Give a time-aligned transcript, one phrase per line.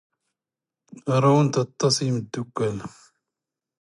[1.13, 2.79] ⵖⵔⵡⵏⵜ ⴰⵟⵟⴰⵚ ⵏ ⵉⵎⴷⴷⵓⴽⴽⴰⵍ.